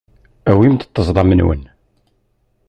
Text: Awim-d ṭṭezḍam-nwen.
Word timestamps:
Awim-d 0.49 0.81
ṭṭezḍam-nwen. 0.87 1.63